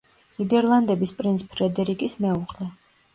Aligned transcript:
ნიდერლანდების 0.37 1.13
პრინც 1.19 1.43
ფრედერიკის 1.51 2.17
მეუღლე. 2.25 2.69